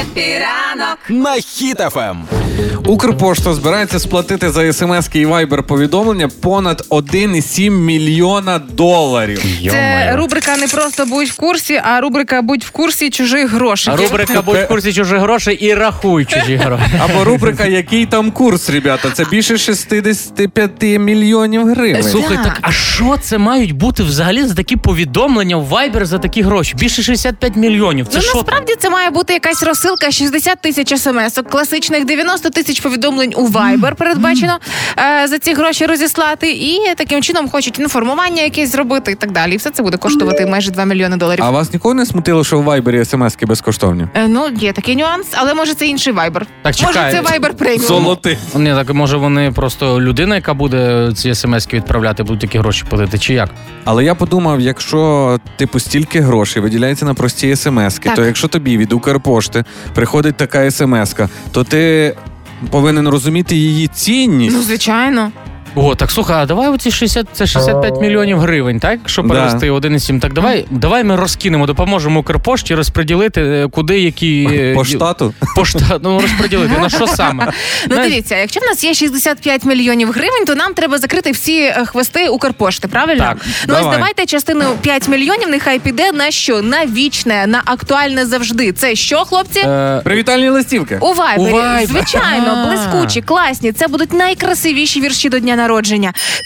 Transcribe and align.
Епіранок 0.00 0.98
на 1.08 1.34
Ем. 1.34 1.40
хітафем. 1.42 2.28
Укрпошта 2.86 3.54
збирається 3.54 3.98
сплатити 3.98 4.50
за 4.50 4.72
смс 4.72 5.08
і 5.12 5.26
вайбер 5.26 5.62
повідомлення 5.62 6.28
понад 6.28 6.84
1,7 6.90 7.70
мільйона 7.70 8.58
доларів. 8.58 9.44
Це 9.70 10.12
рубрика 10.16 10.56
не 10.56 10.66
просто 10.66 11.06
будь 11.06 11.28
в 11.28 11.36
курсі, 11.36 11.80
а 11.84 12.00
рубрика 12.00 12.42
будь 12.42 12.64
в 12.64 12.70
курсі 12.70 13.10
чужих 13.10 13.50
грошей. 13.50 13.94
А 13.94 13.96
рубрика 13.96 14.42
будь 14.42 14.56
в 14.56 14.66
курсі 14.68 14.92
чужих 14.92 15.20
грошей 15.20 15.54
і 15.54 15.74
рахуй 15.74 16.24
чужі 16.24 16.56
гроші. 16.56 16.82
Або 17.00 17.24
рубрика 17.24 17.66
Який 17.66 18.06
там 18.06 18.30
курс, 18.30 18.70
ребята? 18.70 19.10
Це 19.10 19.24
більше 19.24 19.58
65 19.58 20.70
мільйонів 20.82 21.66
гривень. 21.66 22.02
Слухай, 22.02 22.36
так 22.44 22.58
а 22.60 22.72
що 22.72 23.16
це 23.22 23.38
мають 23.38 23.72
бути 23.72 24.02
взагалі 24.02 24.44
за 24.44 24.54
такі 24.54 24.76
повідомлення 24.76 25.56
в 25.56 25.72
Viber 25.72 26.04
за 26.04 26.18
такі 26.18 26.42
гроші? 26.42 26.74
Більше 26.78 27.02
65 27.02 27.56
мільйонів. 27.56 28.06
Це 28.08 28.16
Ну, 28.16 28.22
що? 28.22 28.34
насправді 28.38 28.74
це 28.78 28.90
має 28.90 29.10
бути 29.10 29.32
якась 29.32 29.62
розсилка 29.62 30.10
60 30.10 30.60
тисяч 30.60 30.88
смс, 31.00 31.38
класичних 31.50 32.04
90 32.04 32.35
тисяч 32.40 32.80
повідомлень 32.80 33.32
у 33.36 33.48
Viber 33.48 33.94
передбачено 33.94 34.58
е, 35.22 35.28
за 35.28 35.38
ці 35.38 35.54
гроші 35.54 35.86
розіслати, 35.86 36.50
і 36.50 36.80
таким 36.96 37.22
чином 37.22 37.48
хочуть 37.48 37.78
інформування 37.78 38.42
якесь 38.42 38.72
зробити 38.72 39.12
і 39.12 39.14
так 39.14 39.32
далі. 39.32 39.54
І 39.54 39.56
все 39.56 39.70
це 39.70 39.82
буде 39.82 39.96
коштувати 39.96 40.46
майже 40.46 40.70
2 40.70 40.84
мільйони 40.84 41.16
доларів. 41.16 41.44
А 41.44 41.50
вас 41.50 41.72
ніколи 41.72 41.94
не 41.94 42.06
смутило, 42.06 42.44
що 42.44 42.58
в 42.58 42.62
вайбері 42.62 43.04
смс-ки 43.04 43.46
безкоштовні? 43.46 44.06
Е, 44.14 44.28
Ну, 44.28 44.48
є 44.60 44.72
такий 44.72 44.96
нюанс, 44.96 45.26
але 45.32 45.54
може 45.54 45.74
це 45.74 45.86
інший 45.86 46.12
Viber. 46.12 46.42
Так, 46.62 46.74
може 46.82 46.92
чекай. 46.94 47.12
це 47.12 47.20
Viber 47.20 47.52
преміум. 47.52 47.80
Золотий. 47.82 48.38
Ні, 48.54 48.70
так 48.70 48.94
може 48.94 49.16
вони 49.16 49.52
просто 49.52 50.00
людина, 50.00 50.34
яка 50.34 50.54
буде 50.54 51.10
ці 51.16 51.34
смски 51.34 51.76
відправляти, 51.76 52.22
будуть 52.22 52.40
такі 52.40 52.58
гроші 52.58 52.84
платити, 52.90 53.18
чи 53.18 53.34
як? 53.34 53.50
Але 53.84 54.04
я 54.04 54.14
подумав, 54.14 54.60
якщо 54.60 55.40
типу 55.56 55.80
стільки 55.80 56.20
грошей 56.20 56.62
виділяється 56.62 57.04
на 57.04 57.14
прості 57.14 57.56
смс-ки, 57.56 58.04
Так. 58.08 58.14
то 58.16 58.24
якщо 58.24 58.48
тобі 58.48 58.76
від 58.78 58.92
Укрпошти 58.92 59.64
приходить 59.94 60.36
така 60.36 60.70
смс-ка, 60.70 61.28
то 61.52 61.64
ти 61.64 62.14
повинен 62.70 63.08
розуміти 63.08 63.56
її 63.56 63.88
цінність. 63.88 64.56
Ну, 64.56 64.62
звичайно. 64.62 65.32
О, 65.78 65.94
так 65.94 66.10
слухай, 66.10 66.36
а 66.42 66.46
давай 66.46 66.68
оці 66.68 66.90
60, 66.90 67.26
це 67.32 67.46
65 67.46 68.00
мільйонів 68.00 68.38
гривень, 68.38 68.80
так? 68.80 68.98
Що 69.06 69.22
Да. 69.22 69.28
перевести 69.28 69.70
1,7. 69.70 70.20
Так 70.20 70.32
давай, 70.32 70.66
давай 70.70 71.04
ми 71.04 71.16
розкинемо, 71.16 71.66
допоможемо 71.66 72.20
Укрпошті 72.20 72.74
розподілити, 72.74 73.40
е, 73.40 73.68
куди 73.72 74.00
які 74.00 74.48
е, 74.52 74.74
По 74.74 74.84
штату. 74.84 75.34
По 75.56 75.64
штату, 75.64 76.00
ну 76.02 76.20
розподілити. 76.20 76.78
На 76.80 76.88
що 76.88 77.06
саме? 77.16 77.52
Ну 77.90 77.96
дивіться, 77.96 78.36
якщо 78.36 78.60
в 78.60 78.64
нас 78.64 78.84
є 78.84 78.94
65 78.94 79.64
мільйонів 79.64 80.10
гривень, 80.12 80.44
то 80.46 80.54
нам 80.54 80.74
треба 80.74 80.98
закрити 80.98 81.30
всі 81.30 81.60
е, 81.62 81.84
хвости 81.86 82.28
Укрпошти, 82.28 82.88
правильно? 82.88 83.24
Так. 83.24 83.46
Ну 83.68 83.74
ось 83.74 83.86
давайте 83.96 84.26
частину 84.26 84.64
5 84.82 85.08
мільйонів 85.08 85.48
нехай 85.48 85.78
піде 85.78 86.12
на 86.12 86.30
що? 86.30 86.62
На 86.62 86.86
вічне, 86.86 87.46
на 87.46 87.62
актуальне 87.64 88.26
завжди. 88.26 88.72
Це 88.72 88.94
що, 88.94 89.16
хлопці? 89.16 89.60
е, 89.60 90.00
Привітальні 90.04 90.48
листівки. 90.48 90.98
У 91.00 91.12
вайбері, 91.14 91.86
звичайно, 91.86 92.66
блискучі, 92.66 93.22
класні. 93.22 93.72
Це 93.72 93.88
будуть 93.88 94.12
найкрасивіші 94.12 95.00
вірші 95.00 95.28
до 95.28 95.38
дня 95.38 95.46
народження. 95.56 95.65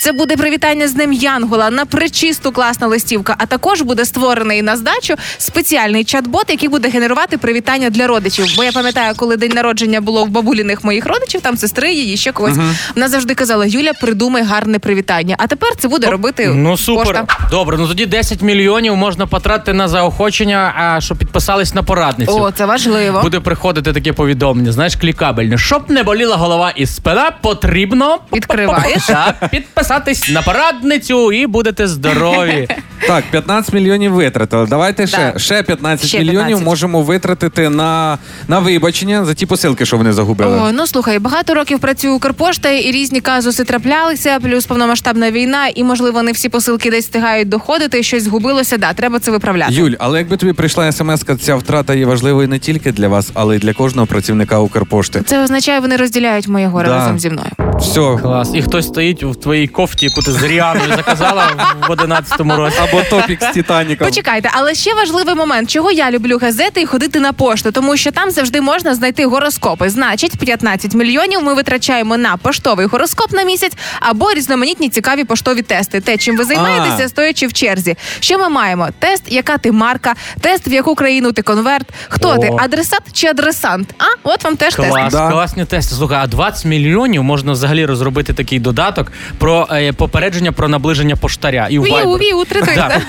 Це 0.00 0.12
буде 0.12 0.36
привітання 0.36 0.88
з 0.88 0.92
Днем 0.92 1.12
Янгола 1.12 1.70
на 1.70 1.84
причисту 1.84 2.52
класна 2.52 2.86
листівка. 2.86 3.34
А 3.38 3.46
також 3.46 3.82
буде 3.82 4.04
створений 4.04 4.62
на 4.62 4.76
здачу 4.76 5.14
спеціальний 5.38 6.04
чат-бот, 6.04 6.44
який 6.48 6.68
буде 6.68 6.88
генерувати 6.88 7.38
привітання 7.38 7.90
для 7.90 8.06
родичів. 8.06 8.46
Бо 8.56 8.64
я 8.64 8.72
пам'ятаю, 8.72 9.14
коли 9.16 9.36
день 9.36 9.52
народження 9.54 10.00
було 10.00 10.24
в 10.24 10.28
бабуліних 10.28 10.84
моїх 10.84 11.06
родичів, 11.06 11.40
там 11.40 11.56
сестри 11.56 11.92
її 11.92 12.16
ще 12.16 12.32
когось. 12.32 12.56
Вона 12.94 13.08
завжди 13.08 13.34
казала: 13.34 13.66
Юля, 13.66 13.92
придумай 14.00 14.42
гарне 14.42 14.78
привітання. 14.78 15.36
А 15.38 15.46
тепер 15.46 15.70
це 15.78 15.88
буде 15.88 16.06
робити 16.06 16.52
Ну 16.54 16.76
супер. 16.76 17.04
пошта. 17.06 17.26
Добре, 17.50 17.76
ну 17.78 17.88
тоді 17.88 18.06
10 18.06 18.42
мільйонів 18.42 18.96
можна 18.96 19.26
потратити 19.26 19.72
на 19.72 19.88
заохочення, 19.88 20.74
а 20.76 21.00
що 21.00 21.16
підписались 21.16 21.74
на 21.74 21.82
порадницю. 21.82 22.32
О, 22.40 22.50
це 22.50 22.66
важливо. 22.66 23.22
Буде 23.22 23.40
приходити 23.40 23.92
таке 23.92 24.12
повідомлення, 24.12 24.72
знаєш, 24.72 24.96
клікабельне. 24.96 25.58
Щоб 25.58 25.90
не 25.90 26.02
боліла 26.02 26.36
голова 26.36 26.70
і 26.76 26.86
спина, 26.86 27.32
потрібно 27.42 28.18
Відкриваєш. 28.32 29.09
Так, 29.12 29.50
підписатись 29.50 30.28
на 30.30 30.42
порадницю 30.42 31.32
і 31.32 31.46
будете 31.46 31.88
здорові. 31.88 32.68
Так, 33.06 33.24
15 33.30 33.74
мільйонів 33.74 34.12
витратили. 34.12 34.66
Давайте 34.66 35.06
ще, 35.06 35.32
ще 35.36 35.62
15 35.62 36.08
Ще 36.08 36.18
мільйонів 36.18 36.38
15. 36.38 36.64
можемо 36.64 37.02
витратити 37.02 37.68
на, 37.68 38.18
на 38.48 38.58
вибачення 38.58 39.24
за 39.24 39.34
ті 39.34 39.46
посилки, 39.46 39.86
що 39.86 39.96
вони 39.96 40.12
загубили. 40.12 40.56
О, 40.56 40.72
ну 40.72 40.86
слухай, 40.86 41.18
багато 41.18 41.54
років 41.54 41.78
працює 41.78 42.10
Укрпошта, 42.10 42.70
і 42.70 42.92
різні 42.92 43.20
казуси 43.20 43.64
траплялися, 43.64 44.38
плюс 44.42 44.66
повномасштабна 44.66 45.30
війна, 45.30 45.68
і 45.74 45.84
можливо 45.84 46.22
не 46.22 46.32
всі 46.32 46.48
посилки 46.48 46.90
десь 46.90 47.04
встигають 47.04 47.48
доходити, 47.48 48.02
щось 48.02 48.22
згубилося. 48.22 48.78
Да, 48.78 48.92
треба 48.92 49.18
це 49.18 49.30
виправляти. 49.30 49.72
Юль, 49.74 49.92
але 49.98 50.18
якби 50.18 50.36
тобі 50.36 50.52
прийшла 50.52 50.92
смс, 50.92 51.24
ця 51.40 51.56
втрата 51.56 51.94
є 51.94 52.06
важливою 52.06 52.48
не 52.48 52.58
тільки 52.58 52.92
для 52.92 53.08
вас, 53.08 53.30
але 53.34 53.56
й 53.56 53.58
для 53.58 53.72
кожного 53.72 54.06
працівника 54.06 54.58
Укрпошти. 54.58 55.22
Це 55.26 55.42
означає, 55.44 55.80
вони 55.80 55.96
розділяють 55.96 56.48
моє 56.48 56.66
горе 56.66 56.88
Да. 56.88 56.96
разом 56.96 57.18
зі 57.18 57.30
мною. 57.30 57.50
Все. 57.80 58.16
Клас. 58.22 58.50
І 58.54 58.62
хтось 58.62 58.86
стоїть 58.86 59.22
в 59.22 59.34
твоїй 59.36 59.68
кофті, 59.68 60.06
яку 60.06 60.22
ти 60.22 60.32
з 60.32 60.42
Ріаною 60.42 60.88
заказала 60.96 61.46
в 61.88 61.90
11-му 61.90 62.56
році. 62.56 62.76
Або 62.88 63.02
топік 63.02 63.42
з 63.42 63.52
Титаніком. 63.52 64.06
Почекайте, 64.08 64.50
але 64.52 64.74
ще 64.74 64.94
важливий 64.94 65.34
момент, 65.34 65.70
чого 65.70 65.90
я 65.90 66.10
люблю 66.10 66.38
газети 66.42 66.80
і 66.80 66.86
ходити 66.86 67.20
на 67.20 67.32
пошту, 67.32 67.72
тому 67.72 67.96
що 67.96 68.10
там 68.10 68.30
завжди 68.30 68.60
можна 68.60 68.94
знайти 68.94 69.26
гороскопи. 69.26 69.88
Значить, 69.90 70.38
15 70.38 70.94
мільйонів 70.94 71.42
ми 71.42 71.54
витрачаємо 71.54 72.16
на 72.16 72.36
поштовий 72.36 72.86
гороскоп 72.86 73.32
на 73.32 73.42
місяць 73.42 73.72
або 74.00 74.32
різноманітні 74.32 74.88
цікаві 74.88 75.24
поштові 75.24 75.62
тести. 75.62 76.00
Те, 76.00 76.16
чим 76.16 76.36
ви 76.36 76.44
займаєтеся, 76.44 77.04
А. 77.04 77.08
стоячи 77.08 77.46
в 77.46 77.52
черзі. 77.52 77.96
Що 78.20 78.38
ми 78.38 78.48
маємо? 78.48 78.88
Тест, 78.98 79.22
яка 79.28 79.58
ти 79.58 79.72
марка, 79.72 80.14
тест, 80.40 80.68
в 80.68 80.72
яку 80.72 80.94
країну 80.94 81.32
ти 81.32 81.42
конверт, 81.42 81.86
хто 82.08 82.28
О. 82.28 82.38
ти, 82.38 82.50
адресат 82.58 83.02
чи 83.12 83.26
адресант? 83.26 83.94
А 83.98 84.04
от 84.28 84.44
вам 84.44 84.56
теж 84.56 84.74
тест. 84.74 84.96
Да. 85.10 85.30
класні 85.30 85.64
тести. 85.64 85.94
Слухай, 85.94 86.18
а 86.22 86.26
20 86.26 86.64
мільйонів 86.64 87.22
можна 87.22 87.52
взагалі 87.70 87.86
розробити 87.86 88.32
такий 88.32 88.58
додаток 88.58 89.12
про 89.38 89.68
е, 89.72 89.92
попередження 89.92 90.52
про 90.52 90.68
наближення 90.68 91.16
поштаря. 91.16 91.66
І 91.70 91.78
в 91.78 91.82
Віу, 91.82 91.94
Viber. 91.94 92.18
віу, 92.18 92.44
три 92.44 92.60
так. 92.74 93.02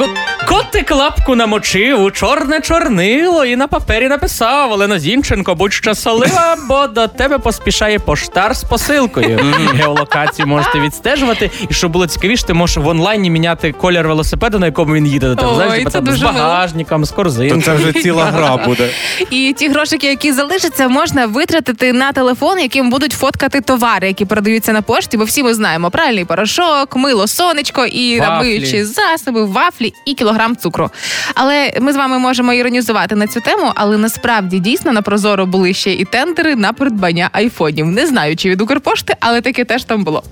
Кот, 0.48 0.66
котик 0.76 0.90
лапку 0.90 1.34
намочив 1.34 2.02
у 2.02 2.10
чорне 2.10 2.60
чорнило 2.60 3.44
і 3.44 3.56
на 3.56 3.66
папері 3.66 4.08
написав 4.08 4.72
Олена 4.72 4.98
Зінченко, 4.98 5.54
будь 5.54 5.72
щаслива, 5.72 6.56
бо 6.68 6.86
до 6.86 7.06
тебе 7.08 7.38
поспішає 7.38 7.98
поштар 7.98 8.56
з 8.56 8.64
посилкою. 8.64 9.40
Геолокацію 9.74 10.46
можете 10.46 10.80
відстежувати. 10.80 11.50
І 11.70 11.74
щоб 11.74 11.92
було 11.92 12.06
цікавіше, 12.06 12.46
ти 12.46 12.54
можеш 12.54 12.76
в 12.76 12.86
онлайні 12.86 13.30
міняти 13.30 13.72
колір 13.72 14.08
велосипеду, 14.08 14.58
на 14.58 14.66
якому 14.66 14.94
він 14.94 15.06
їде. 15.06 15.34
Там, 15.34 15.48
Ой, 15.48 15.54
знаєш, 15.54 15.74
типу, 15.74 15.90
це 15.90 15.98
там, 15.98 16.06
з 16.06 16.10
дуже 16.10 16.24
мило. 16.26 16.38
багажником, 16.38 17.04
з 17.04 17.08
То 17.10 17.16
корзинкою. 17.16 17.62
це 17.62 17.74
вже 17.74 17.92
ціла 17.92 18.24
гра 18.24 18.56
буде. 18.56 18.90
І 19.30 19.54
ті 19.58 19.68
грошики, 19.68 20.06
які 20.06 20.32
залишаться, 20.32 20.88
можна 20.88 21.26
витратити 21.26 21.92
на 21.92 22.12
телефон, 22.12 22.58
яким 22.58 22.90
будуть 22.90 23.12
фоткати 23.12 23.60
товари, 23.60 24.06
які 24.08 24.24
продаються 24.24 24.72
на 24.72 24.82
пошті. 24.82 25.16
Бо 25.16 25.24
всі 25.24 25.42
ми 25.42 25.54
знаємо 25.54 25.90
правильний 25.90 26.24
порошок, 26.24 26.96
мило, 26.96 27.26
сонечко 27.26 27.86
і 27.86 28.20
Вафлі. 28.20 28.84
засоби, 28.84 29.44
вафлі 29.44 29.92
і 30.04 30.14
кілограм 30.14 30.35
цукру. 30.56 30.90
Але 31.34 31.72
ми 31.80 31.92
з 31.92 31.96
вами 31.96 32.18
можемо 32.18 32.52
іронізувати 32.52 33.14
на 33.14 33.26
цю 33.26 33.40
тему, 33.40 33.72
але 33.74 33.98
насправді 33.98 34.58
дійсно 34.58 34.92
на 34.92 35.02
прозоро 35.02 35.46
були 35.46 35.74
ще 35.74 35.92
і 35.92 36.04
тендери 36.04 36.56
на 36.56 36.72
придбання 36.72 37.28
айфонів. 37.32 37.86
Не 37.86 38.06
знаю, 38.06 38.36
чи 38.36 38.50
від 38.50 38.60
Укрпошти, 38.60 39.16
але 39.20 39.40
таке 39.40 39.64
теж 39.64 39.84
там 39.84 40.04
було. 40.04 40.22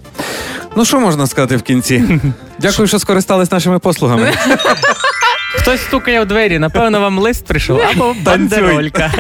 Ну 0.76 0.84
що 0.84 1.00
можна 1.00 1.26
сказати 1.26 1.56
в 1.56 1.62
кінці? 1.62 2.20
Дякую, 2.58 2.88
що 2.88 2.98
скористались 2.98 3.50
нашими 3.52 3.78
послугами. 3.78 4.32
Хтось 5.56 5.82
стукає 5.82 6.20
в 6.20 6.26
двері, 6.26 6.58
напевно, 6.58 7.00
вам 7.00 7.18
лист 7.18 7.46
прийшов 7.46 7.80
або 7.90 8.14
бандеролька. 8.22 9.12